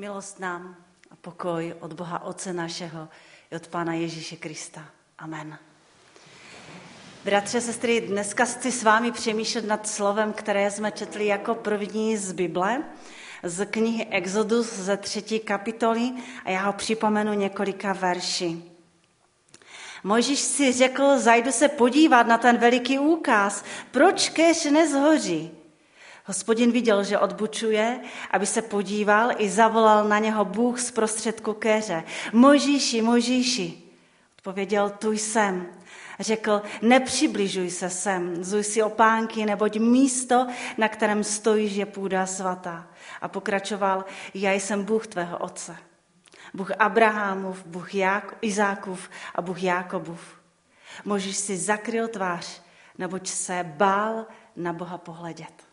[0.00, 0.76] Milost nám
[1.10, 3.08] a pokoj od Boha Otce našeho
[3.50, 4.84] i od Pána Ježíše Krista.
[5.18, 5.58] Amen.
[7.24, 12.32] Bratře, sestry, dneska chci s vámi přemýšlet nad slovem, které jsme četli jako první z
[12.32, 12.82] Bible,
[13.42, 16.12] z knihy Exodus ze třetí kapitoly
[16.44, 18.62] a já ho připomenu několika verši.
[20.04, 25.59] Mojžíš si řekl, zajdu se podívat na ten veliký úkaz, proč keř nezhoří.
[26.30, 28.00] Hospodin viděl, že odbučuje,
[28.30, 32.04] aby se podíval i zavolal na něho Bůh z prostředku keře.
[32.32, 33.82] Mojžíši, Mojžíši.
[34.38, 35.66] Odpověděl, tu jsem.
[36.20, 40.46] Řekl, nepřibližuj se sem, zuj si opánky, neboť místo,
[40.78, 42.86] na kterém stojíš, je půda svatá.
[43.20, 45.76] A pokračoval, já jsem Bůh tvého otce.
[46.54, 47.94] Bůh Abrahamův, Bůh
[48.40, 50.20] Izákův a Bůh Jákobův.
[51.04, 52.62] Možíš si zakryl tvář,
[52.98, 55.69] neboť se bál na Boha pohledět.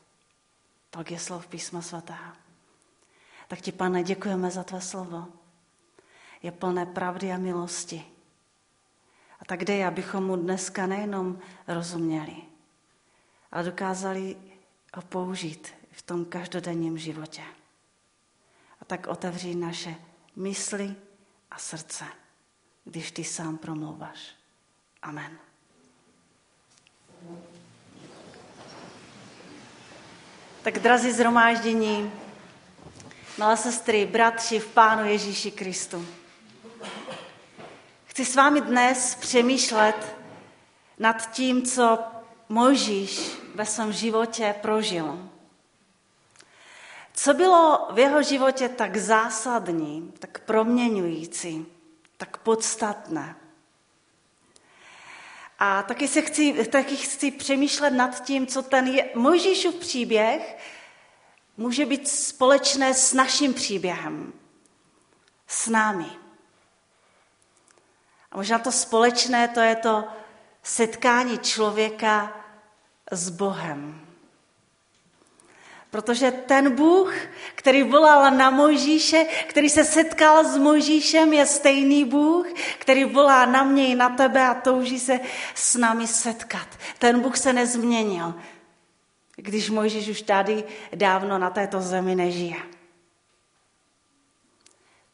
[0.97, 2.33] Tak je slov písma svatého.
[3.47, 5.27] Tak ti, pane, děkujeme za tvé slovo.
[6.41, 8.05] Je plné pravdy a milosti.
[9.39, 12.35] A tak dej, abychom mu dneska nejenom rozuměli,
[13.51, 14.37] ale dokázali
[14.93, 17.43] ho použít v tom každodenním životě.
[18.81, 19.95] A tak otevří naše
[20.35, 20.95] mysli
[21.51, 22.05] a srdce,
[22.85, 24.35] když ty sám promlouváš.
[25.01, 25.37] Amen.
[30.67, 32.11] Tak drazí zhromáždění,
[33.37, 36.05] milé sestry, bratři v Pánu Ježíši Kristu.
[38.05, 40.15] Chci s vámi dnes přemýšlet
[40.99, 41.99] nad tím, co
[42.49, 45.29] Mojžíš ve svém životě prožil.
[47.13, 51.65] Co bylo v jeho životě tak zásadní, tak proměňující,
[52.17, 53.35] tak podstatné?
[55.59, 60.57] A taky, se chci, taky chci přemýšlet nad tím, co ten je, Mojžíšův příběh
[61.57, 64.33] může být společné s naším příběhem,
[65.47, 66.09] s námi.
[68.31, 70.07] A možná to společné, to je to
[70.63, 72.45] setkání člověka
[73.11, 74.06] s Bohem.
[75.89, 77.15] Protože ten Bůh,
[77.55, 82.47] který volal na Mojžíše, který se setkal s Mojžíšem, je stejný Bůh,
[82.79, 85.19] který volá na mě i na tebe a touží se
[85.55, 86.67] s námi setkat.
[86.99, 88.33] Ten Bůh se nezměnil,
[89.35, 90.63] když Mojžíš už tady
[90.95, 92.57] dávno na této zemi nežije.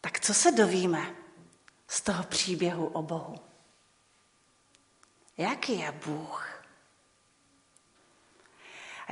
[0.01, 1.16] Tak co se dovíme
[1.88, 3.35] z toho příběhu o Bohu?
[5.38, 6.53] Jaký je Bůh?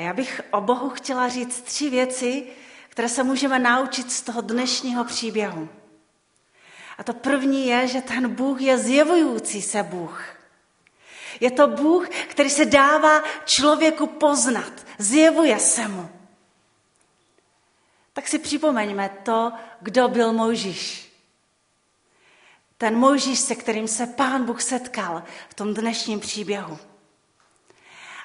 [0.01, 2.47] Já bych o Bohu chtěla říct tři věci,
[2.89, 5.69] které se můžeme naučit z toho dnešního příběhu.
[6.97, 10.23] A to první je, že ten Bůh je zjevující se Bůh.
[11.39, 16.09] Je to Bůh, který se dává člověku poznat, zjevuje se mu.
[18.13, 21.11] Tak si připomeňme to, kdo byl Mojžíš.
[22.77, 26.79] Ten Mojžíš, se kterým se pán Bůh setkal v tom dnešním příběhu.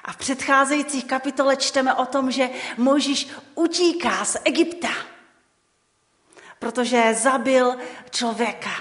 [0.07, 4.89] A v předcházejících kapitole čteme o tom, že Možíš utíká z Egypta,
[6.59, 7.77] protože zabil
[8.09, 8.71] člověka.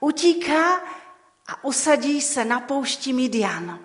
[0.00, 0.76] Utíká
[1.46, 3.80] a usadí se na poušti Midian.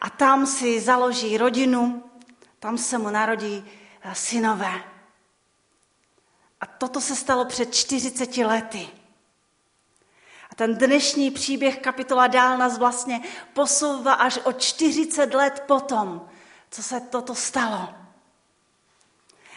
[0.00, 2.04] A tam si založí rodinu,
[2.58, 3.64] tam se mu narodí
[4.02, 4.84] eh, synové.
[6.60, 8.88] A toto se stalo před 40 lety.
[10.54, 13.20] A ten dnešní příběh kapitola dál nás vlastně
[13.52, 16.28] posouvá až o 40 let potom,
[16.70, 17.94] co se toto stalo.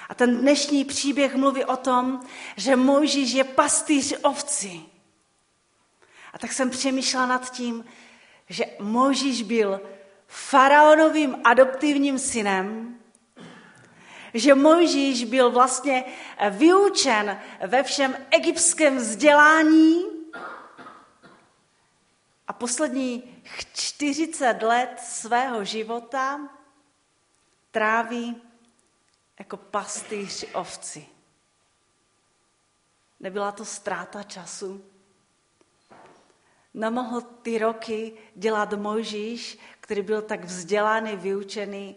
[0.09, 2.19] A ten dnešní příběh mluví o tom,
[2.55, 4.81] že Mojžíš je pastýř ovci.
[6.33, 7.85] A tak jsem přemýšlela nad tím,
[8.49, 9.81] že Mojžíš byl
[10.27, 12.97] faraonovým adoptivním synem,
[14.33, 16.03] že Mojžíš byl vlastně
[16.49, 20.16] vyučen ve všem egyptském vzdělání,
[22.47, 23.41] a poslední
[23.73, 26.49] 40 let svého života
[27.71, 28.41] tráví
[29.39, 31.07] jako pastýř ovci.
[33.19, 34.85] Nebyla to ztráta času?
[36.73, 41.95] Nemohl ty roky dělat Mojžíš, který byl tak vzdělaný, vyučený,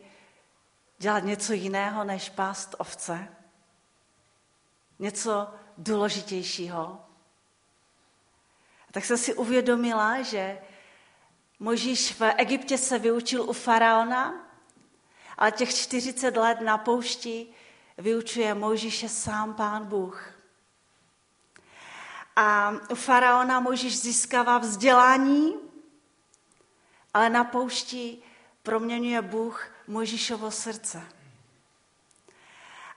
[0.99, 3.29] dělat něco jiného než pást ovce?
[4.99, 7.10] Něco důležitějšího?
[8.91, 10.59] A tak jsem si uvědomila, že
[11.61, 14.35] Možíš v Egyptě se vyučil u faraona,
[15.39, 17.47] ale těch 40 let na poušti
[17.99, 20.33] vyučuje Možíše sám pán Bůh.
[22.37, 25.55] A u faraona Možíš získává vzdělání,
[27.15, 28.19] ale na poušti
[28.63, 31.03] proměňuje Bůh Možíšovo srdce.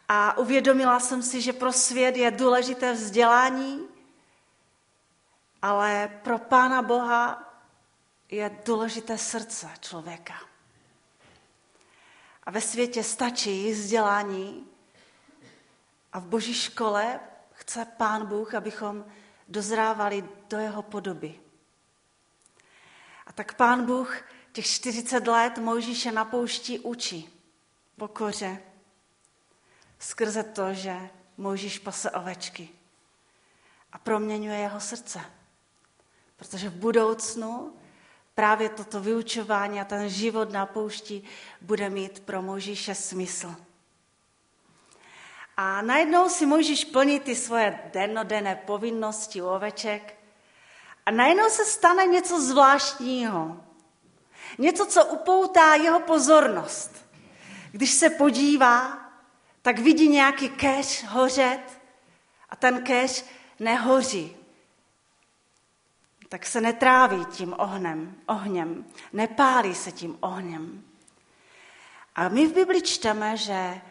[0.08, 3.93] A uvědomila jsem si, že pro svět je důležité vzdělání,
[5.64, 7.54] ale pro Pána Boha
[8.30, 10.34] je důležité srdce člověka.
[12.44, 14.68] A ve světě stačí vzdělání
[16.14, 17.20] a v boží škole
[17.54, 19.06] chce Pán Bůh, abychom
[19.48, 21.40] dozrávali do jeho podoby.
[23.26, 24.22] A tak Pán Bůh
[24.52, 27.30] těch 40 let Mojžíše na poušti učí
[27.98, 28.62] pokoře
[30.00, 32.70] skrze to, že Mojžíš pase ovečky
[33.92, 35.43] a proměňuje jeho srdce.
[36.44, 37.74] Protože v budoucnu
[38.36, 41.24] právě toto vyučování a ten život na poušti
[41.62, 43.56] bude mít pro Mojžíše smysl.
[45.58, 50.20] A najednou si Mojžíš plní ty svoje dennodenné povinnosti u oveček
[51.06, 53.58] a najednou se stane něco zvláštního.
[54.58, 57.06] Něco, co upoutá jeho pozornost.
[57.72, 59.00] Když se podívá,
[59.62, 61.80] tak vidí nějaký keř hořet
[62.50, 63.26] a ten keř
[63.60, 64.43] nehoří.
[66.34, 70.84] Tak se netráví tím ohnem, ohněm, nepálí se tím ohněm.
[72.16, 73.82] A my v Bibli čteme, že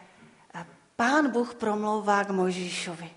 [0.95, 3.11] pán Bůh promlouvá k Mojžíšovi.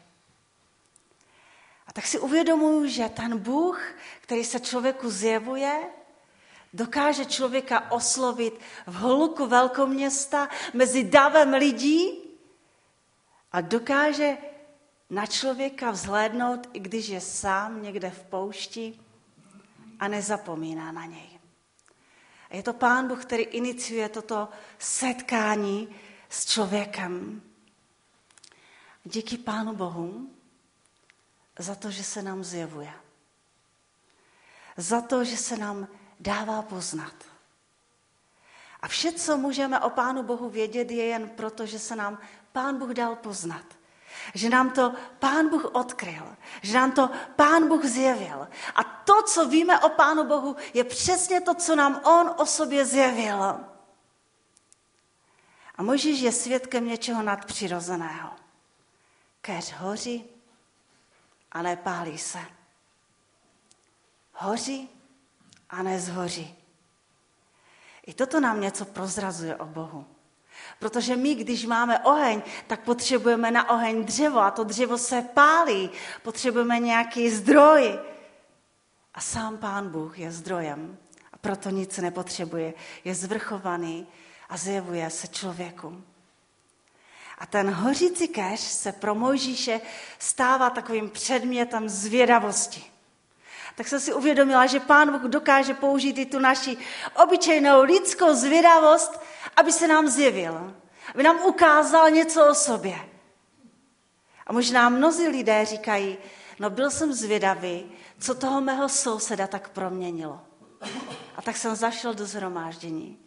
[1.86, 3.82] A tak si uvědomuji, že ten Bůh,
[4.20, 5.80] který se člověku zjevuje,
[6.72, 12.18] dokáže člověka oslovit v hluku velkoměsta mezi davem lidí
[13.52, 14.36] a dokáže
[15.10, 18.98] na člověka vzhlédnout, i když je sám někde v poušti
[20.00, 21.40] a nezapomíná na něj.
[22.50, 24.48] A je to Pán Bůh, který iniciuje toto
[24.78, 25.96] setkání
[26.28, 27.42] s člověkem.
[29.04, 30.30] Díky Pánu Bohu
[31.58, 32.92] za to, že se nám zjevuje.
[34.76, 35.88] Za to, že se nám
[36.20, 37.14] dává poznat.
[38.80, 42.18] A vše, co můžeme o Pánu Bohu vědět, je jen proto, že se nám
[42.52, 43.75] Pán Bůh dal poznat.
[44.34, 46.36] Že nám to Pán Bůh odkryl.
[46.62, 48.48] Že nám to Pán Bůh zjevil.
[48.74, 52.84] A to, co víme o Pánu Bohu, je přesně to, co nám On o sobě
[52.84, 53.42] zjevil.
[55.74, 58.30] A Mojžíš je svědkem něčeho nadpřirozeného.
[59.40, 60.24] Keř hoří
[61.52, 62.38] a nepálí se.
[64.32, 64.90] Hoří
[65.70, 66.56] a nezhoří.
[68.06, 70.15] I toto nám něco prozrazuje o Bohu.
[70.78, 75.90] Protože my, když máme oheň, tak potřebujeme na oheň dřevo a to dřevo se pálí.
[76.22, 77.98] Potřebujeme nějaký zdroj.
[79.14, 80.98] A sám Pán Bůh je zdrojem
[81.32, 82.74] a proto nic nepotřebuje.
[83.04, 84.06] Je zvrchovaný
[84.48, 86.02] a zjevuje se člověku.
[87.38, 89.80] A ten hořící keř se pro Mojžíše
[90.18, 92.84] stává takovým předmětem zvědavosti.
[93.74, 96.76] Tak jsem si uvědomila, že Pán Bůh dokáže použít i tu naši
[97.22, 99.20] obyčejnou lidskou zvědavost,
[99.56, 100.74] aby se nám zjevil.
[101.14, 102.98] Aby nám ukázal něco o sobě.
[104.46, 106.18] A možná mnozí lidé říkají,
[106.58, 110.40] no byl jsem zvědavý, co toho mého souseda tak proměnilo.
[111.36, 113.25] A tak jsem zašel do zhromáždění.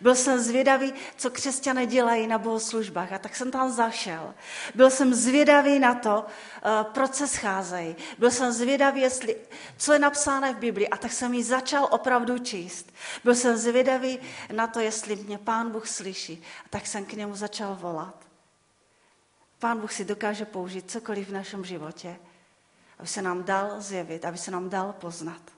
[0.00, 4.34] Byl jsem zvědavý, co křesťané dělají na bohoslužbách a tak jsem tam zašel.
[4.74, 7.96] Byl jsem zvědavý na to, eh, proč se scházejí.
[8.18, 9.36] Byl jsem zvědavý, jestli,
[9.76, 12.92] co je napsáno v Biblii a tak jsem ji začal opravdu číst.
[13.24, 14.18] Byl jsem zvědavý
[14.52, 18.24] na to, jestli mě Pán Bůh slyší a tak jsem k němu začal volat.
[19.58, 22.16] Pán Bůh si dokáže použít cokoliv v našem životě,
[22.98, 25.53] aby se nám dal zjevit, aby se nám dal poznat.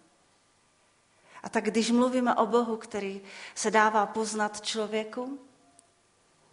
[1.46, 3.20] A tak když mluvíme o Bohu, který
[3.54, 5.40] se dává poznat člověku,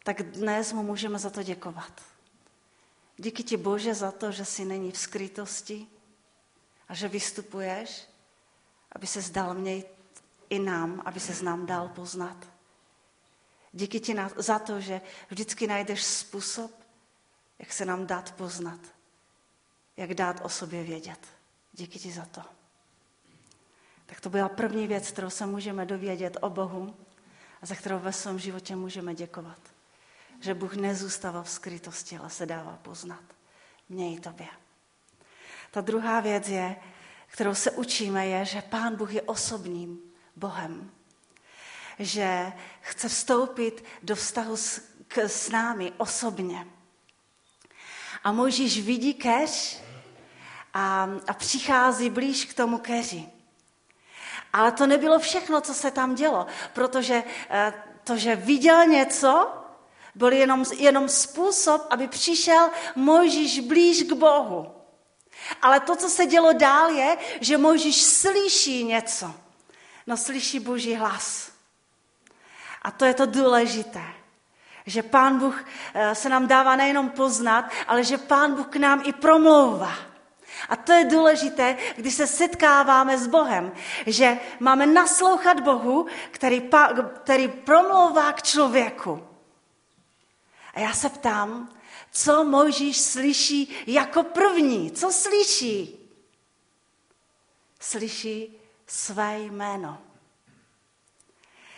[0.03, 2.01] tak dnes mu můžeme za to děkovat.
[3.17, 5.88] Díky ti Bože za to, že jsi není v skrytosti
[6.88, 8.07] a že vystupuješ,
[8.91, 9.83] aby se zdal mě
[10.50, 12.38] i nám, aby se nám dal poznat.
[13.71, 16.71] Díky ti za to, že vždycky najdeš způsob,
[17.59, 18.79] jak se nám dát poznat,
[19.97, 21.27] jak dát o sobě vědět.
[21.71, 22.62] Díky ti za to.
[24.05, 26.95] Tak to byla první věc, kterou se můžeme dovědět o Bohu
[27.62, 29.60] a za kterou ve svém životě můžeme děkovat.
[30.39, 33.24] Že Bůh nezůstává v skrytosti, ale se dává poznat.
[33.89, 34.48] Mně i tobě.
[35.72, 36.75] Ta druhá věc je,
[37.27, 40.00] kterou se učíme, je, že Pán Bůh je osobním
[40.36, 40.91] Bohem.
[42.00, 46.67] Že chce vstoupit do vztahu s, k, s námi osobně.
[48.24, 49.81] A Mojžíš vidí keř
[50.74, 53.25] a, a přichází blíž k tomu keři.
[54.53, 59.51] Ale to nebylo všechno, co se tam dělo, protože eh, to, že viděl něco,
[60.15, 64.72] byl jenom, jenom způsob, aby přišel Mojžíš blíž k Bohu.
[65.62, 69.33] Ale to, co se dělo dál, je, že Mojžíš slyší něco.
[70.07, 71.51] No slyší Boží hlas.
[72.81, 74.03] A to je to důležité.
[74.86, 79.01] Že Pán Bůh eh, se nám dává nejenom poznat, ale že Pán Bůh k nám
[79.05, 80.12] i promlouvá.
[80.70, 83.72] A to je důležité, když se setkáváme s Bohem,
[84.08, 86.70] že máme naslouchat Bohu, který,
[87.24, 89.27] který promlouvá k člověku.
[90.74, 91.70] A já se ptám,
[92.12, 94.91] co Mojžíš slyší jako první?
[94.91, 96.10] Co slyší?
[97.79, 100.01] Slyší své jméno.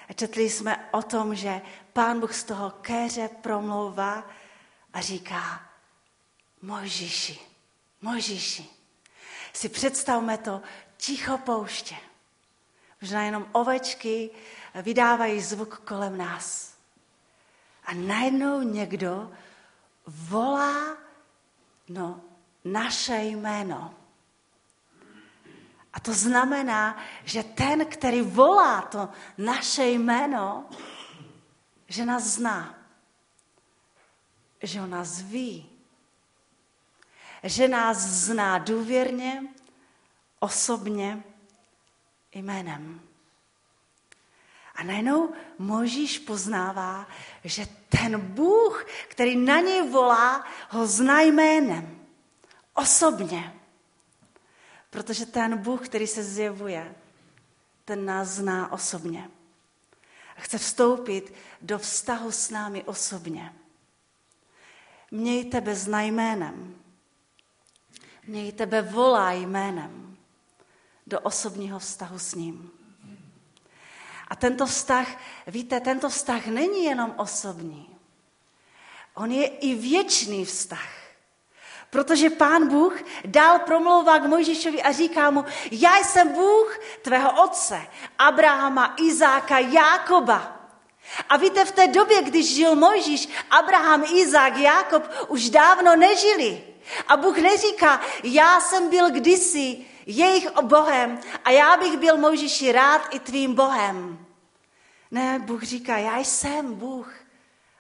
[0.10, 1.62] A četli jsme o tom, že
[1.94, 4.30] pán Bůh z toho kéře promlouvá
[4.94, 5.70] a říká
[6.62, 7.40] Mojžíši,
[8.02, 8.75] Mojžíši.
[9.54, 10.62] Si představme to
[10.98, 11.96] ticho pouště.
[13.02, 14.30] Možná jenom ovečky
[14.76, 16.76] vydávají zvuk kolem nás.
[17.86, 19.32] A najednou někdo
[20.08, 20.98] volá
[21.90, 22.22] no,
[22.66, 23.96] naše jméno.
[25.94, 30.70] A to znamená, že ten, který volá to naše jméno,
[31.88, 32.76] že nás zná.
[34.62, 35.75] Že on nás ví.
[37.46, 39.44] Že nás zná důvěrně,
[40.40, 41.24] osobně,
[42.34, 43.02] jménem.
[44.76, 47.08] A najednou Možíš poznává,
[47.44, 52.00] že ten Bůh, který na něj volá, ho zná jménem.
[52.74, 53.54] Osobně.
[54.90, 56.96] Protože ten Bůh, který se zjevuje,
[57.86, 59.30] ten nás zná osobně.
[60.38, 63.54] A chce vstoupit do vztahu s námi osobně.
[65.12, 66.02] Měj tebe zná
[68.28, 70.18] Měj tebe volá jménem
[71.08, 72.72] do osobního vztahu s ním.
[74.28, 75.08] A tento vztah,
[75.48, 77.98] víte, tento vztah není jenom osobní.
[79.14, 80.90] On je i věčný vztah.
[81.90, 87.82] Protože pán Bůh dál promlouvá k Mojžíšovi a říká mu, já jsem Bůh tvého otce,
[88.20, 90.70] Abrahama, Izáka, Jákoba.
[91.30, 96.75] A víte, v té době, když žil Mojžíš, Abraham, Izák, Jákob už dávno nežili.
[97.08, 103.02] A Bůh neříká, já jsem byl kdysi jejich Bohem a já bych byl Mojžíši rád
[103.12, 104.26] i tvým Bohem.
[105.12, 107.14] Ne, Bůh říká, já jsem Bůh.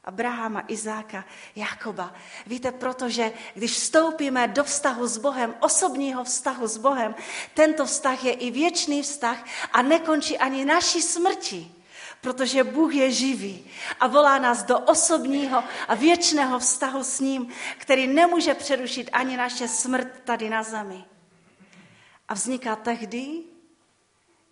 [0.05, 2.13] Abrahama, Izáka, Jakoba.
[2.47, 7.15] Víte, protože když vstoupíme do vztahu s Bohem, osobního vztahu s Bohem,
[7.53, 11.71] tento vztah je i věčný vztah a nekončí ani naší smrti.
[12.25, 13.65] Protože Bůh je živý
[13.99, 19.67] a volá nás do osobního a věčného vztahu s ním, který nemůže přerušit ani naše
[19.67, 21.05] smrt tady na zemi.
[22.27, 23.43] A vzniká tehdy,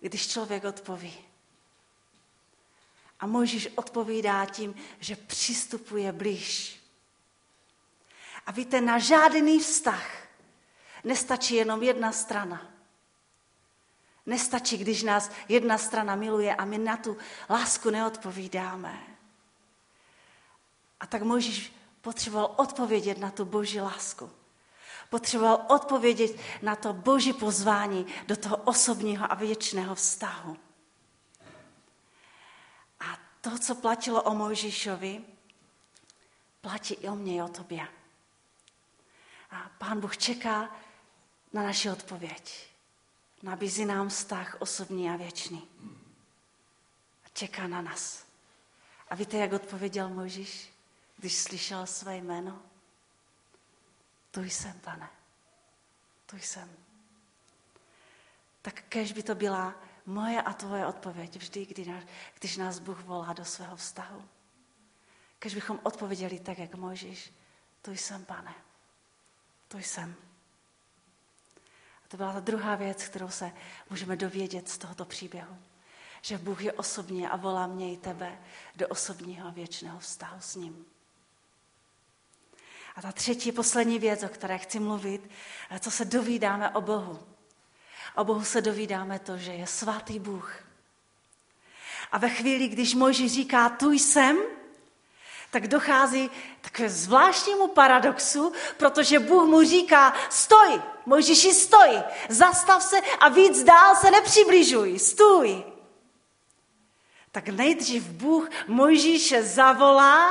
[0.00, 1.14] když člověk odpoví.
[3.20, 6.80] A Mojžíš odpovídá tím, že přistupuje blíž.
[8.46, 10.28] A víte, na žádný vztah
[11.04, 12.73] nestačí jenom jedna strana.
[14.26, 17.16] Nestačí, když nás jedna strana miluje a my na tu
[17.50, 18.98] lásku neodpovídáme.
[21.00, 24.30] A tak Mojžíš potřeboval odpovědět na tu boží lásku.
[25.10, 30.56] Potřeboval odpovědět na to boží pozvání do toho osobního a věčného vztahu.
[33.00, 35.24] A to, co platilo o Mojžíšovi,
[36.60, 37.88] platí i o mně, i o tobě.
[39.50, 40.76] A pán Bůh čeká
[41.52, 42.73] na naši odpověď.
[43.44, 45.68] Nabízí nám vztah osobní a věčný.
[47.24, 48.26] A čeká na nás.
[49.08, 50.72] A víte, jak odpověděl Mojžíš,
[51.16, 52.62] když slyšel své jméno?
[54.30, 55.10] Tu jsem, pane.
[56.26, 56.76] Tu jsem.
[58.62, 59.74] Tak kež by to byla
[60.06, 62.04] moje a tvoje odpověď vždy, kdy nás,
[62.38, 64.28] když nás Bůh volá do svého vztahu.
[65.38, 67.32] Kež bychom odpověděli tak, jak Mojžíš.
[67.82, 68.54] Tu jsem, pane.
[69.68, 70.16] Tu jsem.
[72.14, 73.52] To byla ta druhá věc, kterou se
[73.90, 75.56] můžeme dovědět z tohoto příběhu.
[76.22, 78.38] Že Bůh je osobně a volá mě i tebe
[78.76, 80.84] do osobního a věčného vztahu s ním.
[82.96, 85.30] A ta třetí, poslední věc, o které chci mluvit,
[85.80, 87.26] co se dovídáme o Bohu.
[88.16, 90.64] O Bohu se dovídáme to, že je svatý Bůh.
[92.12, 94.36] A ve chvíli, když Mojžíš říká, tu jsem,
[95.54, 96.30] tak dochází
[96.60, 103.96] k zvláštnímu paradoxu, protože Bůh mu říká, stoj, Mojžíši stoj, zastav se a víc dál
[103.96, 105.64] se nepřibližuj, stůj.
[107.32, 110.30] Tak nejdřív Bůh Mojžíše zavolá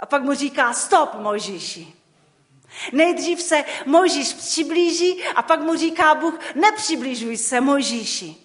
[0.00, 1.94] a pak mu říká, stop Mojžíši.
[2.92, 8.36] Nejdřív se Mojžíš přiblíží a pak mu říká Bůh, nepřibližuj se Mojžíši.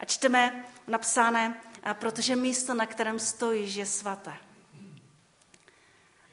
[0.00, 1.60] A čteme napsané,
[1.92, 4.51] protože místo, na kterém stojíš, je svaté.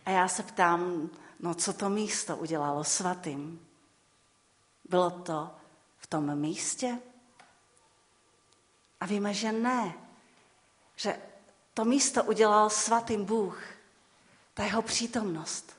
[0.09, 3.67] A já se ptám, no co to místo udělalo svatým?
[4.89, 5.51] Bylo to
[5.97, 6.99] v tom místě?
[8.99, 9.93] A víme, že ne.
[10.95, 11.19] Že
[11.73, 13.63] to místo udělal svatým Bůh.
[14.53, 15.73] ta jeho přítomnost.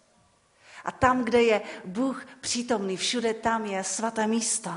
[0.84, 4.70] A tam, kde je Bůh přítomný, všude tam je svaté místo.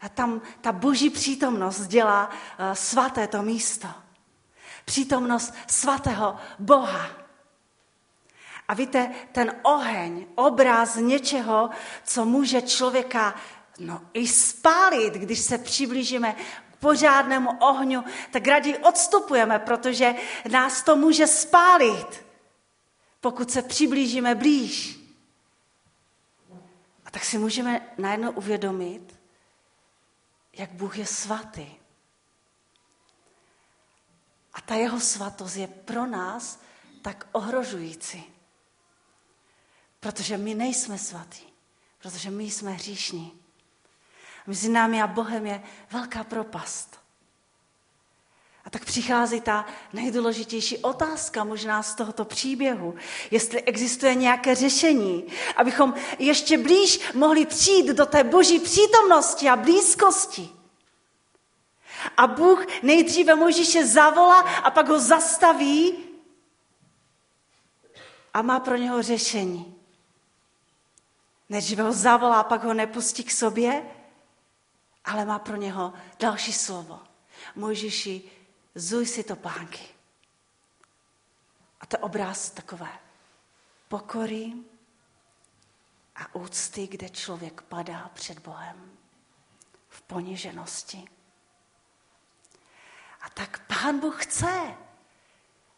[0.00, 3.88] A tam ta boží přítomnost dělá uh, svaté to místo.
[4.84, 7.27] Přítomnost svatého Boha.
[8.68, 11.70] A víte, ten oheň, obraz něčeho,
[12.04, 13.34] co může člověka
[13.78, 16.32] no, i spálit, když se přiblížíme
[16.72, 20.14] k pořádnému ohňu, tak raději odstupujeme, protože
[20.50, 22.24] nás to může spálit,
[23.20, 24.98] pokud se přiblížíme blíž.
[27.04, 29.20] A tak si můžeme najednou uvědomit,
[30.52, 31.66] jak Bůh je svatý.
[34.54, 36.60] A ta jeho svatost je pro nás
[37.02, 38.37] tak ohrožující.
[40.00, 41.52] Protože my nejsme svatí.
[41.98, 43.32] Protože my jsme hříšní.
[44.46, 46.98] Mezi námi a Bohem je velká propast.
[48.64, 52.94] A tak přichází ta nejdůležitější otázka možná z tohoto příběhu,
[53.30, 55.24] jestli existuje nějaké řešení,
[55.56, 60.48] abychom ještě blíž mohli přijít do té boží přítomnosti a blízkosti.
[62.16, 65.98] A Bůh nejdříve Možíše zavolá a pak ho zastaví
[68.34, 69.77] a má pro něho řešení.
[71.48, 73.82] Nejdříve ho zavolá, pak ho nepustí k sobě,
[75.04, 77.00] ale má pro něho další slovo.
[77.56, 78.30] Mojžiši,
[78.74, 79.88] zuj si to pánky.
[81.80, 82.98] A to obraz takové
[83.88, 84.52] pokory
[86.16, 88.98] a úcty, kde člověk padá před Bohem
[89.88, 91.04] v poniženosti.
[93.20, 94.74] A tak Pán Bůh chce,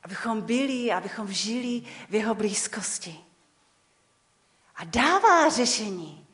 [0.02, 3.29] abychom byli, abychom žili v jeho blízkosti
[4.80, 6.26] a dává řešení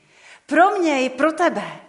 [0.47, 1.81] pro mě i pro tebe.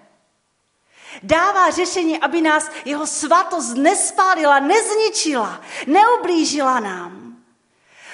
[1.23, 7.43] Dává řešení, aby nás jeho svatost nespálila, nezničila, neublížila nám.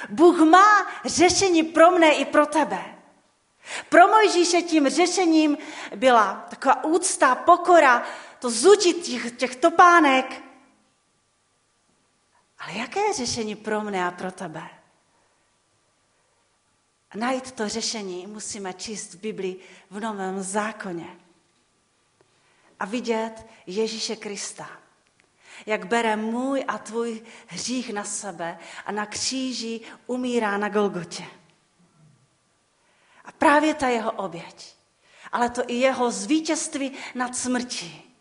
[0.10, 2.86] Bůh má řešení pro mne i pro tebe.
[3.90, 5.58] Pro Mojžíše tím řešením
[5.96, 8.04] byla taková úcta, pokora,
[8.40, 10.44] to zutit těch, těch topánek.
[12.60, 14.83] Ale jaké je řešení pro mne a pro tebe?
[17.16, 21.18] Najít to řešení, musíme číst v Biblii v Novém zákoně
[22.80, 24.70] a vidět Ježíše Krista.
[25.66, 31.26] Jak bere můj a tvůj hřích na sebe a na kříži umírá na Golgotě.
[33.26, 34.76] A právě ta jeho oběť,
[35.32, 38.16] ale to i jeho zvítězství nad smrtí,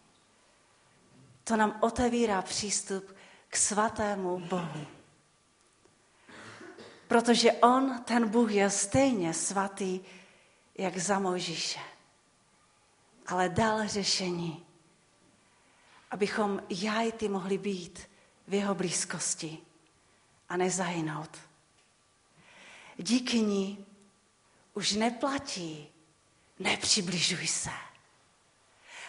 [1.45, 3.17] to nám otevírá přístup
[3.49, 4.87] k svatému Bohu.
[7.13, 10.01] Protože on, ten Bůh, je stejně svatý,
[10.79, 11.81] jak za Mojžíše.
[13.27, 14.67] Ale dal řešení,
[16.11, 18.11] abychom já i ty mohli být
[18.49, 19.59] v jeho blízkosti
[20.49, 21.39] a nezahynout.
[22.97, 23.87] Díky ní
[24.75, 25.89] už neplatí,
[26.59, 27.71] nepřibližuj se.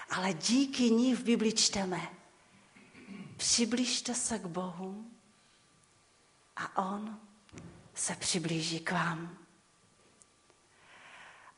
[0.09, 2.09] Ale díky ní v Bibli čteme,
[3.37, 5.11] přibližte se k Bohu
[6.55, 7.19] a On
[7.93, 9.37] se přiblíží k vám.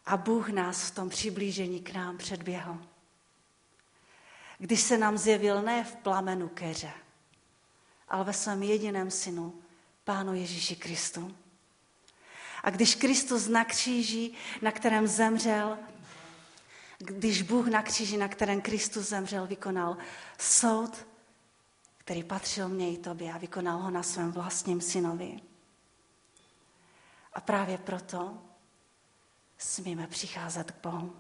[0.06, 2.78] A Bůh nás v tom přiblížení k nám předběhl.
[4.58, 6.91] Když se nám zjevil ne v plamenu keře,
[8.08, 9.62] ale ve svém jediném synu,
[10.04, 11.36] Pánu Ježíši Kristu.
[12.63, 15.78] A když Kristus na kříži, na kterém zemřel,
[16.98, 19.98] když Bůh na kříži, na kterém Kristus zemřel, vykonal
[20.39, 21.08] soud,
[21.98, 25.39] který patřil mně i tobě a vykonal ho na svém vlastním synovi.
[27.36, 28.41] A právě proto
[29.58, 31.15] smíme přicházet k Bohu.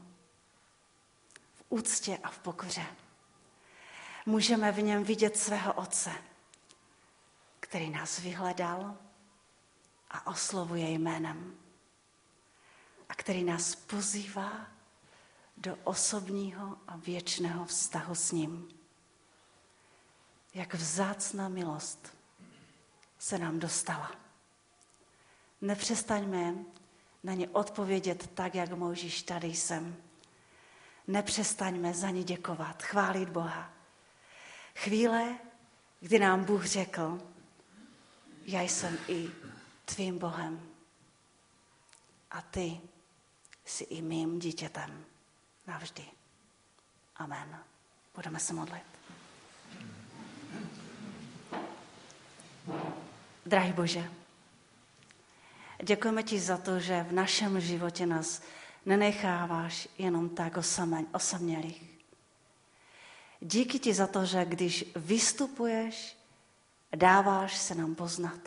[1.53, 2.85] V úctě a v pokoře.
[4.25, 6.11] Můžeme v něm vidět svého Otce,
[7.59, 8.97] který nás vyhledal
[10.09, 11.57] a oslovuje jménem.
[13.09, 14.67] A který nás pozývá
[15.57, 18.69] do osobního a věčného vztahu s ním.
[20.53, 22.17] Jak vzácná milost
[23.19, 24.24] se nám dostala.
[25.61, 26.55] Nepřestaňme
[27.23, 29.95] na ně odpovědět tak, jak Mojžíš tady jsem.
[31.07, 33.73] Nepřestaňme za ně děkovat, chválit Boha.
[34.75, 35.35] Chvíle,
[35.99, 37.21] kdy nám Bůh řekl,
[38.45, 39.29] já jsem i
[39.85, 40.69] tvým Bohem
[42.31, 42.81] a ty
[43.65, 45.05] jsi i mým dítětem
[45.67, 46.05] navždy.
[47.15, 47.59] Amen.
[48.15, 48.83] Budeme se modlit.
[53.45, 54.11] Drahý Bože,
[55.83, 58.41] Děkujeme ti za to, že v našem životě nás
[58.85, 60.57] nenecháváš jenom tak
[61.11, 61.95] osamělých.
[63.39, 66.17] Díky ti za to, že když vystupuješ,
[66.95, 68.39] dáváš se nám poznat.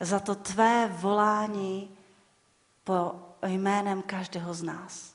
[0.00, 1.96] za to tvé volání
[2.84, 3.14] po
[3.46, 5.14] jménem každého z nás.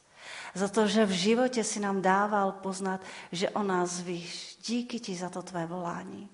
[0.54, 4.58] Za to, že v životě si nám dával poznat, že o nás víš.
[4.66, 6.30] Díky ti za to tvé volání.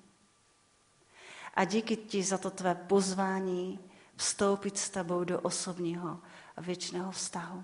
[1.54, 3.80] A díky ti za to tvé pozvání
[4.15, 6.19] vstoupit s tebou do osobního
[6.58, 7.63] a věčného vztahu.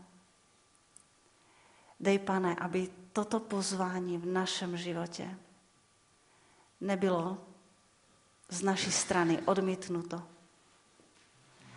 [2.00, 5.38] Dej, pane, aby toto pozvání v našem životě
[6.82, 7.38] nebylo
[8.50, 10.24] z naší strany odmítnuto.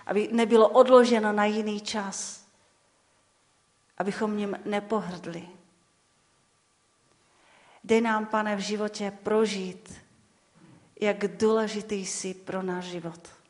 [0.06, 2.44] Aby nebylo odloženo na jiný čas.
[3.98, 5.48] Abychom ním nepohrdli.
[7.84, 9.94] Dej nám, pane, v životě prožít,
[11.00, 13.43] jak důležitý jsi pro náš život.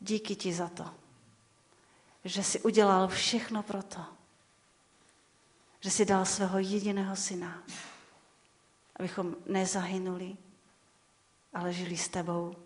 [0.00, 0.94] Díky ti za to,
[2.24, 4.04] že jsi udělal všechno pro to,
[5.80, 7.62] že jsi dal svého jediného syna,
[8.96, 10.36] abychom nezahynuli,
[11.54, 12.56] ale žili s tebou,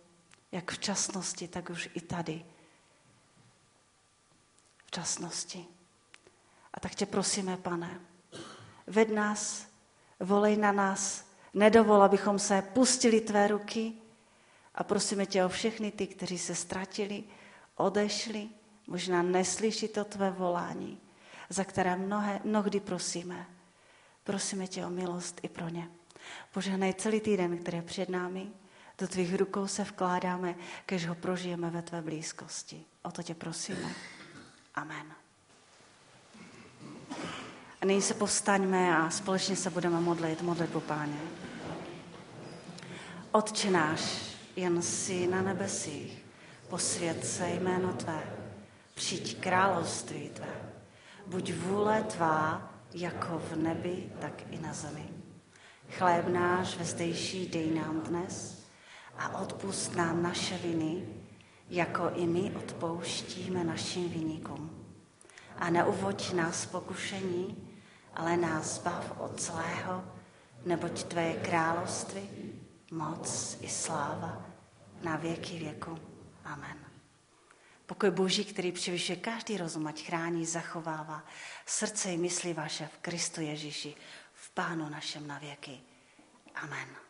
[0.53, 2.44] jak v časnosti, tak už i tady.
[4.87, 5.66] V časnosti.
[6.75, 8.01] A tak tě prosíme, pane,
[8.87, 9.66] ved nás,
[10.20, 13.92] volej na nás, nedovol, abychom se pustili tvé ruky
[14.74, 17.24] a prosíme tě o všechny ty, kteří se ztratili,
[17.76, 18.48] odešli,
[18.87, 20.98] možná neslyší to tvé volání,
[21.48, 23.46] za které mnohé, mnohdy prosíme.
[24.24, 25.88] Prosíme tě o milost i pro ně.
[26.52, 28.46] Požehnej celý týden, který je před námi.
[28.98, 30.54] Do tvých rukou se vkládáme,
[30.87, 32.84] kež ho prožijeme ve tvé blízkosti.
[33.02, 33.94] O to tě prosíme.
[34.74, 35.06] Amen.
[37.80, 41.20] A nyní se povstaňme a společně se budeme modlit, modlit Páně.
[43.32, 46.25] Otče náš, jen si na nebesích,
[46.69, 48.23] posvěd se jméno Tvé,
[48.95, 50.73] přijď království Tvé,
[51.27, 55.09] buď vůle Tvá, jako v nebi, tak i na zemi.
[55.90, 58.64] Chléb náš ve zdejší dej nám dnes
[59.19, 61.09] a odpust nám naše viny,
[61.71, 64.71] jako i my odpouštíme našim viníkům.
[65.59, 67.69] A neuvoď nás pokušení,
[68.14, 70.05] ale nás bav od zlého,
[70.67, 72.43] neboť Tvé království,
[72.94, 74.46] moc i sláva
[75.02, 75.98] na věky věku.
[76.44, 76.78] Amen.
[77.87, 81.24] Pokoj Boží, který převyšuje každý rozum, ať chrání, zachovává
[81.66, 83.94] srdce i mysli vaše v Kristu Ježíši,
[84.35, 85.80] v Pánu našem na věky.
[86.54, 87.04] Amen.